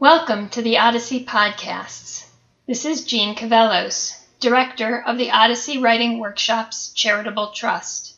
[0.00, 2.24] Welcome to the Odyssey Podcasts.
[2.68, 8.14] This is Jeanne Cavelos, Director of the Odyssey Writing Workshops Charitable Trust.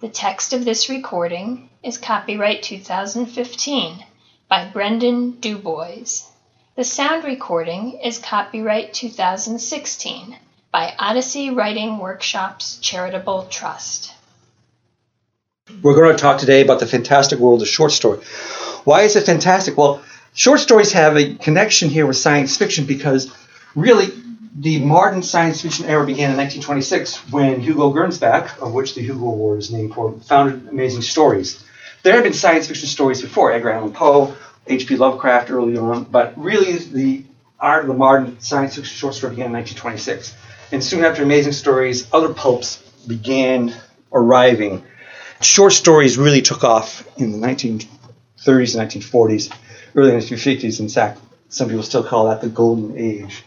[0.00, 4.04] The text of this recording is copyright 2015
[4.48, 6.28] by Brendan DuBois.
[6.74, 10.36] The sound recording is copyright 2016
[10.72, 14.12] by Odyssey Writing Workshops Charitable Trust.
[15.80, 18.18] We're going to talk today about the fantastic world of short story.
[18.82, 19.78] Why is it fantastic?
[19.78, 20.02] Well,
[20.34, 23.32] short stories have a connection here with science fiction because
[23.76, 24.08] really
[24.54, 29.24] the modern science fiction era began in 1926 when Hugo Gernsback, of which the Hugo
[29.24, 31.64] Award is named for, founded Amazing Stories.
[32.04, 34.96] There had been science fiction stories before, Edgar Allan Poe, H.P.
[34.96, 37.24] Lovecraft early on, but really the
[37.58, 40.34] art of the modern science fiction short story began in 1926.
[40.70, 43.74] And soon after Amazing Stories, other pulps began
[44.12, 44.84] arriving.
[45.40, 47.88] Short stories really took off in the 1930s
[48.46, 49.52] 1940s,
[49.96, 50.78] early 1950s.
[50.78, 53.42] In fact, some people still call that the golden age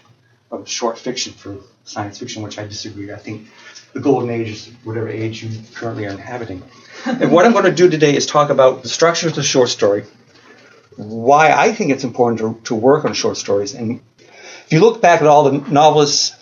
[0.52, 3.12] of short fiction for science fiction, which I disagree.
[3.12, 3.48] I think
[3.94, 6.64] the golden age is whatever age you currently are inhabiting.
[7.06, 9.70] and what I'm going to do today is talk about the structure of the short
[9.70, 10.06] story,
[10.96, 13.74] why I think it's important to, to work on short stories.
[13.74, 16.36] And if you look back at all the novelists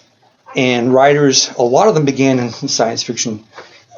[0.55, 3.43] and writers, a lot of them began in science fiction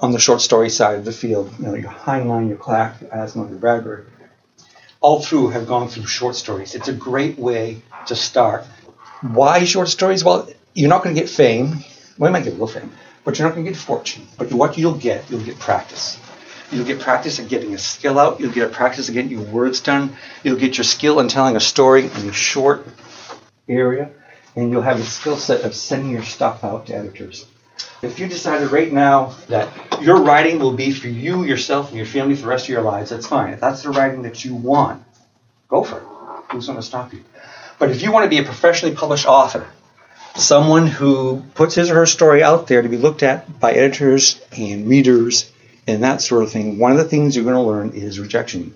[0.02, 1.52] on the short story side of the field.
[1.60, 4.06] You know, your Heinlein, your Clarke, your Asimov, your Bradbury,
[5.00, 6.76] all through have gone through short stories.
[6.76, 8.66] It's a great way to start
[9.22, 10.24] why short stories?
[10.24, 11.84] Well, you're not going to get fame.
[12.18, 12.92] Well, you might get real fame,
[13.24, 14.28] but you're not going to get fortune.
[14.38, 16.20] But what you'll get, you'll get practice.
[16.72, 18.40] You'll get practice at getting a skill out.
[18.40, 20.16] You'll get a practice at getting your words done.
[20.44, 22.86] You'll get your skill in telling a story in a short
[23.70, 24.10] area,
[24.56, 27.46] and you'll have a skill set of sending your stuff out to editors.
[28.02, 32.06] If you decided right now that your writing will be for you, yourself, and your
[32.06, 33.54] family for the rest of your lives, that's fine.
[33.54, 35.04] If that's the writing that you want,
[35.68, 36.04] go for it.
[36.52, 37.24] Who's going to stop you?
[37.80, 39.68] But if you want to be a professionally published author,
[40.36, 44.42] someone who puts his or her story out there to be looked at by editors
[44.58, 45.52] and readers
[45.86, 48.76] and that sort of thing, one of the things you're going to learn is rejection.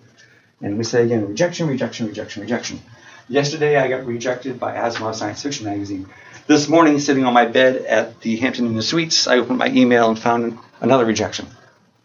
[0.61, 2.79] And we say again, rejection, rejection, rejection, rejection.
[3.27, 6.07] Yesterday I got rejected by Asimov Science Fiction magazine.
[6.47, 10.09] This morning, sitting on my bed at the Hampton Inn Suites, I opened my email
[10.09, 11.47] and found another rejection.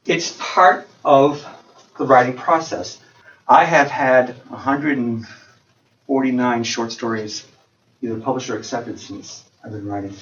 [0.07, 1.45] It's part of
[1.99, 2.99] the writing process.
[3.49, 5.25] I have had 100
[6.07, 7.47] 49 short stories
[8.03, 10.15] either published or accepted since I've been writing.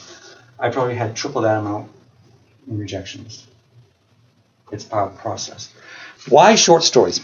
[0.59, 1.91] I probably had triple that amount
[2.69, 3.47] in rejections.
[4.73, 5.73] It's part of the process.
[6.29, 7.19] Why short stories?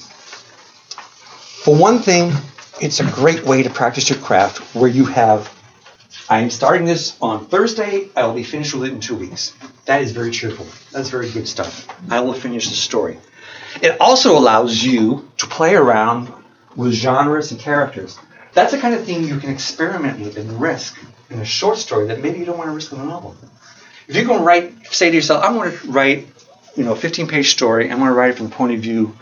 [1.65, 2.33] For one thing,
[2.81, 5.53] it's a great way to practice your craft where you have,
[6.29, 9.55] I'm starting this on Thursday, I will be finished with it in two weeks.
[9.87, 10.67] That is very cheerful.
[10.93, 11.89] That's very good stuff.
[12.11, 13.19] I will finish the story.
[13.81, 16.33] It also allows you to play around
[16.77, 18.19] with genres and characters
[18.53, 22.09] that's the kind of thing you can experiment with and risk in a short story
[22.09, 23.37] that maybe you don't want to risk in a novel.
[24.09, 26.27] If you're going to write, say to yourself, I'm going to write,
[26.75, 27.91] you know, a 15-page story.
[27.91, 29.17] I'm going to write it from the point of view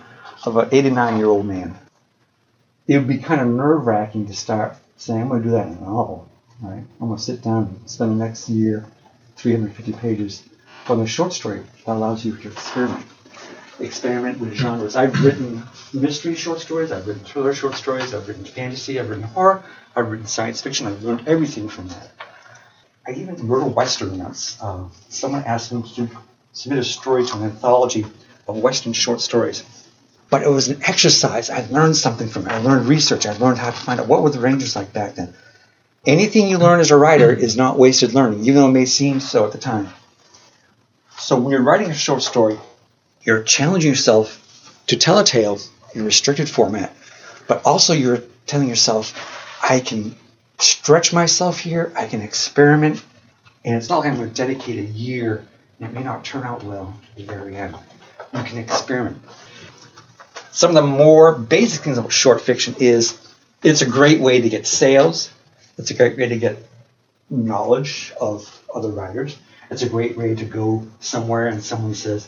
[0.44, 1.77] of an 89-year-old man.
[2.87, 5.75] It would be kind of nerve-wracking to start saying, I'm going to do that in
[5.75, 6.28] a novel.
[6.62, 6.83] Right?
[7.00, 8.87] I'm going to sit down and spend the next year,
[9.37, 10.43] 350 pages.
[10.88, 13.05] on a short story, that allows you to experiment
[13.81, 14.97] experiment with genres.
[14.97, 15.62] I've written
[15.93, 19.62] mystery short stories, I've written thriller short stories, I've written fantasy, I've written horror,
[19.94, 20.87] I've written science fiction.
[20.87, 22.11] I've learned everything from that.
[23.06, 24.58] I even wrote a western once.
[24.61, 26.08] Uh, someone asked me to
[26.53, 28.05] submit a story to an anthology
[28.47, 29.64] of western short stories.
[30.31, 31.49] But it was an exercise.
[31.49, 32.53] I learned something from it.
[32.53, 33.26] I learned research.
[33.26, 35.35] I learned how to find out what were the Rangers like back then.
[36.06, 39.20] Anything you learn as a writer is not wasted learning, even though it may seem
[39.20, 39.88] so at the time.
[41.19, 42.58] So when you're writing a short story,
[43.29, 45.59] you're challenging yourself to tell a tale
[45.93, 46.97] in restricted format,
[47.47, 49.13] but also you're telling yourself,
[49.63, 50.17] I can
[50.59, 53.05] stretch myself here, I can experiment,
[53.67, 55.45] and it's not like I'm going to dedicate a year
[55.79, 57.77] and it may not turn out well at the very end.
[58.33, 59.21] You can experiment.
[60.51, 63.19] Some of the more basic things about short fiction is
[63.63, 65.31] it's a great way to get sales.
[65.77, 66.57] It's a great way to get
[67.29, 69.37] knowledge of other writers.
[69.71, 72.27] It's a great way to go somewhere and someone says,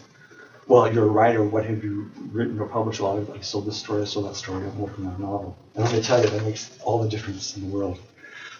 [0.70, 1.42] well, you're a writer.
[1.42, 3.00] What have you written or published?
[3.00, 4.64] A lot of I sold this story, I sold that story.
[4.64, 5.58] I'm working on a novel.
[5.74, 7.98] And I'm going to tell you that makes all the difference in the world.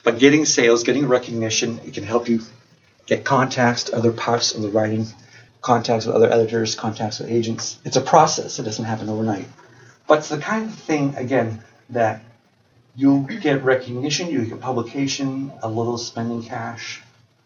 [0.03, 2.41] But getting sales, getting recognition, it can help you
[3.07, 5.07] get contacts to other parts of the writing,
[5.61, 7.79] contacts with other editors, contacts with agents.
[7.85, 8.59] It's a process.
[8.59, 9.47] It doesn't happen overnight.
[10.09, 12.25] But it's the kind of thing, again, that
[12.97, 17.03] you get recognition, you get publication, a little spending cash,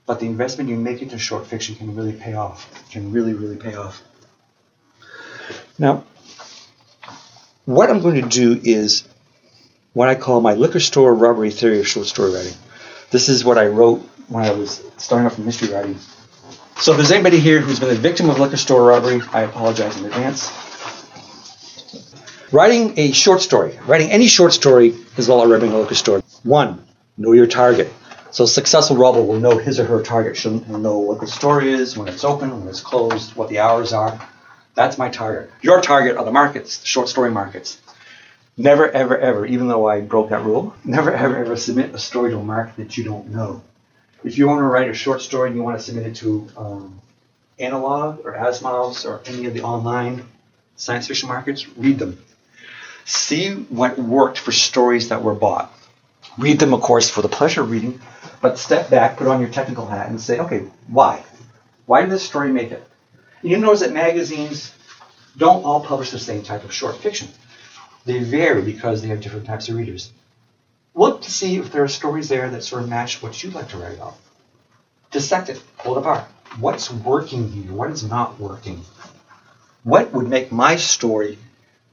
[0.07, 2.91] but the investment you make into short fiction can really pay off.
[2.91, 4.03] Can really, really pay off.
[5.79, 6.05] Now,
[7.65, 9.09] what I'm going to do is
[9.93, 12.55] what I call my liquor store robbery theory of short story writing.
[13.11, 15.99] This is what I wrote when I was starting off in mystery writing.
[16.77, 19.97] So if there's anybody here who's been a victim of liquor store robbery, I apologize
[19.97, 20.51] in advance.
[22.53, 26.23] Writing a short story, writing any short story is all robbing a liquor store.
[26.43, 26.85] One,
[27.17, 27.93] know your target.
[28.31, 30.37] So a successful robber will know his or her target.
[30.37, 33.93] She'll know what the story is, when it's open, when it's closed, what the hours
[33.93, 34.21] are.
[34.75, 35.51] That's my target.
[35.63, 37.81] Your target are the markets, the short story markets.
[38.57, 42.31] Never, ever, ever, even though I broke that rule, never, ever, ever submit a story
[42.31, 43.63] to a market that you don't know.
[44.23, 46.49] If you want to write a short story and you want to submit it to
[46.57, 47.01] um,
[47.59, 50.25] Analog or Asimov's or any of the online
[50.77, 52.19] science fiction markets, read them.
[53.05, 55.73] See what worked for stories that were bought.
[56.39, 58.01] Read them, of course, for the pleasure of reading,
[58.41, 61.23] but step back, put on your technical hat, and say, okay, why?
[61.87, 62.85] Why did this story make it?
[63.45, 64.73] You notice that magazines
[65.37, 67.29] don't all publish the same type of short fiction.
[68.07, 70.13] They vary because they have different types of readers.
[70.95, 73.69] Look to see if there are stories there that sort of match what you'd like
[73.69, 74.17] to write about.
[75.11, 76.25] Dissect it, pull it apart.
[76.59, 77.71] What's working here?
[77.71, 78.81] What is not working?
[79.83, 81.37] What would make my story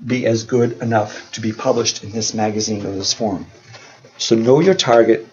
[0.06, 3.46] be as good enough to be published in this magazine or this forum?
[4.18, 5.28] So know your target,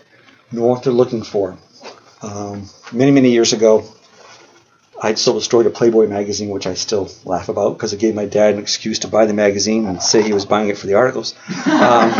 [0.50, 1.56] know what they're looking for.
[2.22, 3.86] Um, many, many years ago,
[5.00, 8.14] I sold a story to Playboy magazine, which I still laugh about because it gave
[8.14, 10.86] my dad an excuse to buy the magazine and say he was buying it for
[10.86, 11.34] the articles.
[11.66, 12.12] Um,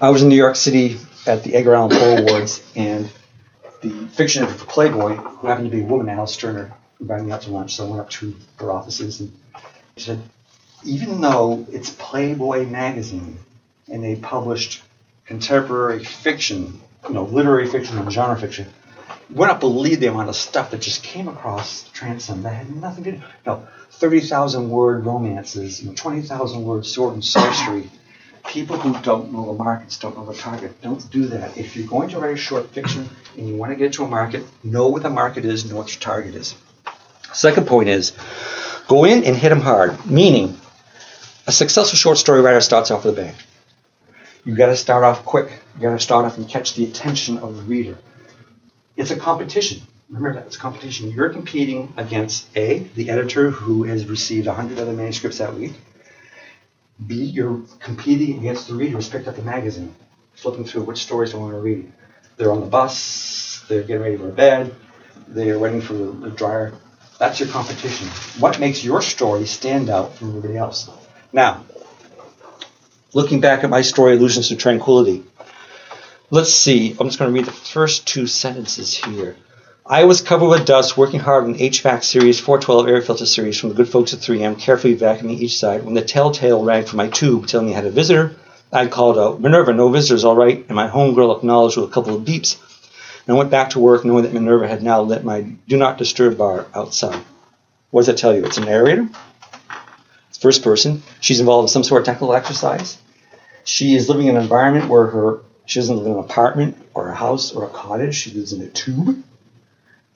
[0.00, 3.10] I was in New York City at the Edgar Allan Poe Awards, and
[3.80, 7.32] the fiction editor for Playboy, who happened to be a woman, Alice Turner, invited me
[7.32, 7.74] out to lunch.
[7.74, 9.32] So I went up to her offices and
[9.96, 10.22] she said,
[10.84, 13.38] even though it's Playboy magazine
[13.90, 14.82] and they published
[15.26, 18.68] contemporary fiction, you know, literary fiction and genre fiction,
[19.30, 23.04] would not believe the amount of stuff that just came across transom that had nothing
[23.04, 23.16] to do.
[23.18, 27.90] You know, 30,000 word romances, know, 20,000 word sword and sorcery.
[28.46, 30.80] People who don't know the markets don't know the target.
[30.82, 31.56] Don't do that.
[31.56, 34.08] If you're going to write a short fiction and you want to get to a
[34.08, 36.54] market, know what the market is, know what your target is.
[37.32, 38.12] Second point is
[38.86, 40.58] go in and hit them hard, meaning
[41.46, 43.34] a successful short story writer starts off with a bang.
[44.44, 45.50] You got to start off quick.
[45.76, 47.96] You got to start off and catch the attention of the reader.
[48.96, 49.82] It's a competition.
[50.08, 51.10] Remember that it's a competition.
[51.10, 55.72] You're competing against A, the editor who has received 100 other manuscripts that week.
[57.04, 59.94] B, you're competing against the reader who's picked up the magazine,
[60.34, 61.92] flipping through which stories they want to read.
[62.36, 64.74] They're on the bus, they're getting ready for bed,
[65.26, 66.72] they're waiting for the dryer.
[67.18, 68.08] That's your competition.
[68.38, 70.88] What makes your story stand out from everybody else?
[71.32, 71.64] Now,
[73.12, 75.24] looking back at my story, Illusions of Tranquility,
[76.30, 76.96] let's see.
[76.98, 79.36] I'm just going to read the first two sentences here.
[79.86, 83.68] I was covered with dust, working hard on HVAC series, 412 air filter series from
[83.68, 85.84] the good folks at 3M, carefully vacuuming each side.
[85.84, 88.34] When the telltale rang from my tube telling me I had a visitor,
[88.72, 92.16] I called out, Minerva, no visitors, all right, and my homegirl acknowledged with a couple
[92.16, 92.58] of beeps.
[93.26, 95.98] And I went back to work knowing that Minerva had now lit my do not
[95.98, 97.22] disturb bar outside.
[97.90, 98.44] What does that tell you?
[98.44, 99.08] It's a narrator.
[100.30, 101.02] It's first person.
[101.20, 102.98] She's involved in some sort of technical exercise.
[103.64, 107.08] She is living in an environment where her she doesn't live in an apartment or
[107.08, 108.14] a house or a cottage.
[108.14, 109.22] She lives in a tube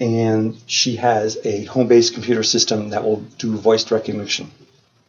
[0.00, 4.50] and she has a home-based computer system that will do voice recognition.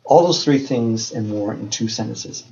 [0.03, 2.43] All those three things and more in two sentences.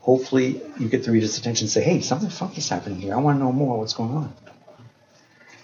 [0.00, 3.14] Hopefully, you get the reader's attention and say, hey, something funky's happening here.
[3.14, 4.32] I want to know more what's going on.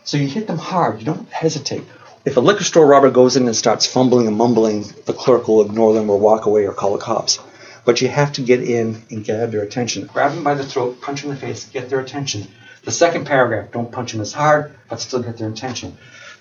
[0.04, 0.98] So you hit them hard.
[0.98, 1.84] You don't hesitate.
[2.24, 5.64] If a liquor store robber goes in and starts fumbling and mumbling, the clerk will
[5.64, 7.38] ignore them or walk away or call the cops.
[7.86, 10.06] But you have to get in and grab their attention.
[10.06, 12.48] Grab them by the throat, punch them in the face, get their attention.
[12.82, 15.96] The second paragraph, don't punch them as hard, but still get their attention.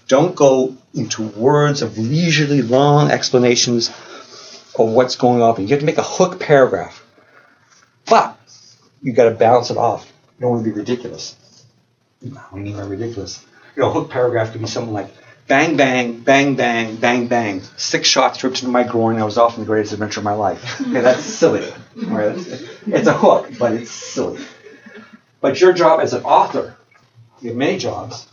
[0.07, 3.89] Don't go into words of leisurely long explanations
[4.77, 5.61] of what's going on.
[5.61, 7.03] You have to make a hook paragraph.
[8.05, 8.37] But
[9.01, 10.11] you got to balance it off.
[10.37, 11.35] You don't want to be ridiculous.
[12.21, 13.45] Do you mean by ridiculous?
[13.75, 15.13] You know, a hook paragraph could be something like,
[15.47, 17.61] Bang, bang, bang, bang, bang, bang.
[17.77, 19.17] Six shots ripped into my groin.
[19.17, 20.81] I was off on the greatest adventure of my life.
[20.81, 21.71] Okay, that's silly.
[21.95, 22.35] Right?
[22.87, 24.43] It's a hook, but it's silly.
[25.41, 26.75] But your job as an author,
[27.41, 28.27] you have many jobs.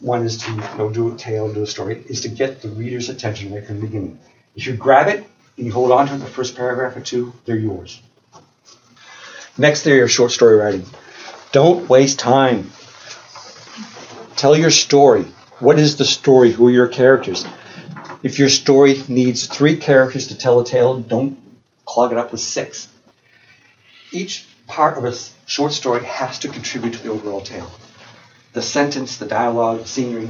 [0.00, 3.08] One is to know, do a tale, do a story, is to get the reader's
[3.08, 4.20] attention right from the beginning.
[4.54, 7.32] If you grab it and you hold on to it the first paragraph or two,
[7.44, 8.00] they're yours.
[9.58, 10.86] Next theory of short story writing.
[11.50, 12.70] Don't waste time.
[14.36, 15.26] Tell your story.
[15.60, 16.50] What is the story?
[16.50, 17.46] Who are your characters?
[18.22, 21.38] If your story needs three characters to tell a tale, don't
[21.84, 22.88] clog it up with six.
[24.10, 25.14] Each part of a
[25.46, 27.70] short story has to contribute to the overall tale.
[28.52, 30.28] The sentence, the dialogue, the scenery,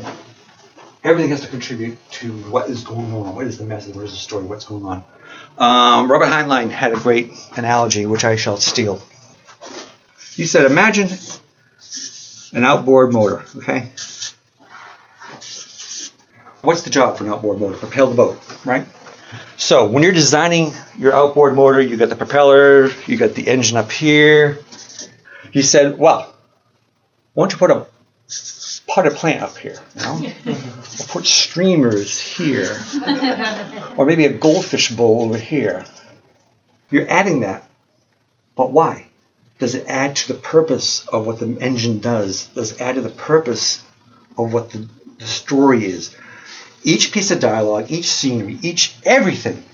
[1.02, 3.34] everything has to contribute to what is going on.
[3.34, 3.94] What is the message?
[3.94, 4.44] What is the story?
[4.44, 5.04] What's going on?
[5.56, 9.00] Um, Robert Heinlein had a great analogy, which I shall steal.
[10.34, 11.08] He said, Imagine
[12.52, 13.90] an outboard motor, okay?
[16.64, 17.76] What's the job for an outboard motor?
[17.76, 18.86] Propel the boat, right?
[19.58, 23.76] So when you're designing your outboard motor, you got the propeller, you got the engine
[23.76, 24.60] up here.
[25.52, 26.34] He said, well,
[27.34, 27.86] why don't you put a
[28.86, 29.76] potted plant up here?
[29.94, 30.32] You know?
[30.46, 32.74] or put streamers here.
[33.98, 35.84] or maybe a goldfish bowl over here.
[36.90, 37.68] You're adding that.
[38.56, 39.08] But why?
[39.58, 42.46] Does it add to the purpose of what the engine does?
[42.46, 43.82] Does it add to the purpose
[44.38, 46.16] of what the, the story is?
[46.86, 49.64] Each piece of dialogue, each scenery, each everything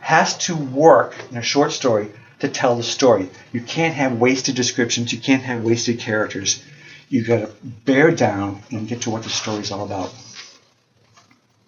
[0.00, 2.08] has to work in a short story
[2.40, 3.30] to tell the story.
[3.52, 6.62] You can't have wasted descriptions, you can't have wasted characters.
[7.08, 10.14] You've got to bear down and get to what the story's all about.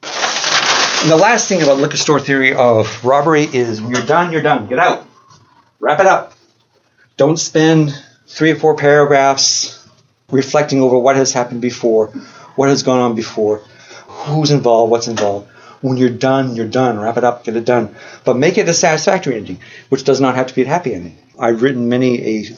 [0.02, 4.42] And the last thing about liquor store theory of robbery is when you're done, you're
[4.42, 4.66] done.
[4.66, 5.06] Get out.
[5.78, 6.34] Wrap it up.
[7.16, 9.88] Don't spend three or four paragraphs
[10.30, 12.08] reflecting over what has happened before,
[12.54, 13.62] what has gone on before
[14.26, 15.48] who's involved, what's involved.
[15.80, 16.98] When you're done, you're done.
[16.98, 17.94] Wrap it up, get it done.
[18.24, 21.16] But make it a satisfactory ending, which does not have to be a happy ending.
[21.38, 22.56] I've written many a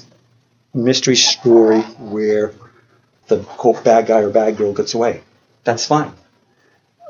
[0.75, 2.53] mystery story where
[3.29, 5.23] the quote bad guy or bad girl gets away.
[5.63, 6.13] That's fine.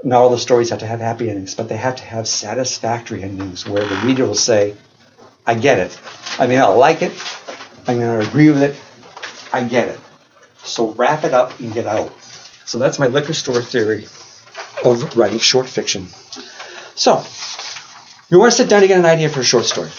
[0.05, 3.23] Not all the stories have to have happy endings, but they have to have satisfactory
[3.23, 4.77] endings where the reader will say,
[5.47, 5.99] I get it.
[6.39, 7.13] I mean, I like it.
[7.87, 8.77] I mean, I agree with it.
[9.53, 10.01] I get it.
[10.65, 12.13] So wrap it up and get out.
[12.65, 14.07] So that's my liquor store theory
[14.85, 16.09] of writing short fiction.
[16.95, 17.25] So,
[18.31, 19.91] you want to sit down to get an idea for a short story.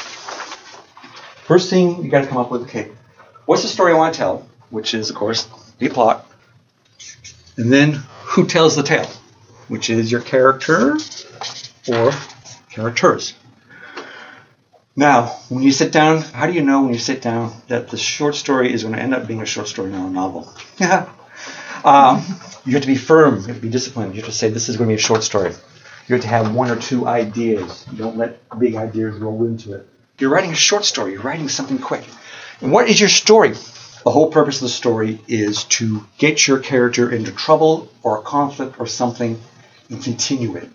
[1.46, 2.92] First thing you got to come up with, okay,
[3.46, 4.48] what's the story I want to tell?
[4.70, 6.26] Which is, of course, the plot.
[7.58, 9.10] And then who tells the tale?
[9.68, 10.98] Which is your character
[11.88, 12.12] or
[12.70, 13.34] characters.
[14.96, 17.98] Now, when you sit down, how do you know when you sit down that the
[17.98, 20.54] short story is going to end up being a short story, not a novel?
[21.84, 22.24] um,
[22.66, 23.36] you have to be firm.
[23.42, 24.16] You have to be disciplined.
[24.16, 25.54] You have to say this is going to be a short story.
[26.08, 27.86] You have to have one or two ideas.
[27.92, 29.88] You don't let big ideas roll into it.
[30.20, 31.14] You're writing a short story.
[31.14, 32.04] You're writing something quick.
[32.62, 33.54] And what is your story?
[34.04, 38.22] The whole purpose of the story is to get your character into trouble or a
[38.22, 39.40] conflict or something
[39.90, 40.70] and continue it,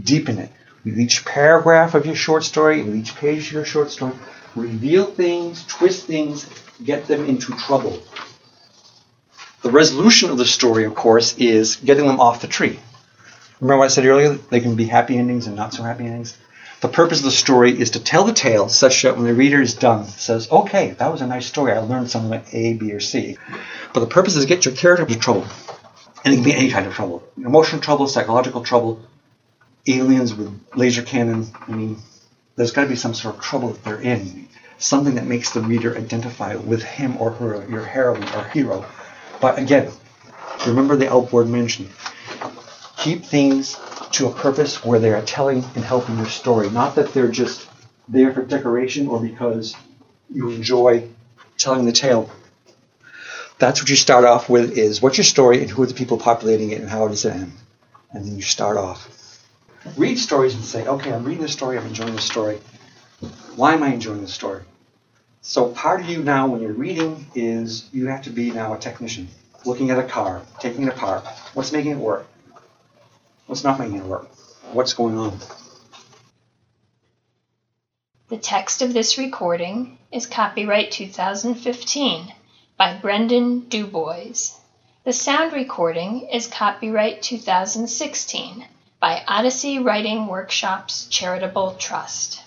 [0.00, 0.50] deepen it.
[0.84, 4.14] With each paragraph of your short story, with each page of your short story,
[4.56, 6.46] reveal things, twist things,
[6.84, 8.02] get them into trouble.
[9.62, 12.80] The resolution of the story, of course, is getting them off the tree.
[13.60, 14.30] Remember what I said earlier?
[14.34, 16.36] They can be happy endings and not so happy endings.
[16.80, 19.62] The purpose of the story is to tell the tale such that when the reader
[19.62, 21.70] is done, says, okay, that was a nice story.
[21.70, 23.38] I learned something like A, B, or C.
[23.94, 25.46] But the purpose is to get your character into trouble.
[26.24, 27.22] And it can be any kind of trouble.
[27.36, 29.00] Emotional trouble, psychological trouble,
[29.86, 31.46] aliens with laser cannon.
[31.68, 31.98] I mean,
[32.56, 34.48] there's got to be some sort of trouble that they're in.
[34.78, 38.84] Something that makes the reader identify with him or her, your heroine or hero.
[39.42, 39.90] But again,
[40.68, 41.90] remember the outboard mention.
[42.96, 43.76] Keep things
[44.12, 46.70] to a purpose where they are telling and helping your story.
[46.70, 47.68] Not that they're just
[48.06, 49.74] there for decoration or because
[50.32, 51.08] you enjoy
[51.58, 52.30] telling the tale.
[53.58, 56.18] That's what you start off with is what's your story and who are the people
[56.18, 57.52] populating it and how does it end?
[58.12, 59.08] And then you start off.
[59.96, 62.60] Read stories and say, okay, I'm reading this story, I'm enjoying this story.
[63.56, 64.62] Why am I enjoying this story?
[65.44, 68.78] So part of you now, when you're reading, is you have to be now a
[68.78, 69.26] technician,
[69.64, 71.26] looking at a car, taking it apart.
[71.54, 72.28] What's making it work?
[73.46, 74.28] What's not making it work?
[74.72, 75.36] What's going on?
[78.28, 82.32] The text of this recording is copyright 2015
[82.76, 84.56] by Brendan DuBois.
[85.02, 88.64] The sound recording is copyright 2016
[89.00, 92.42] by Odyssey Writing Workshops Charitable Trust.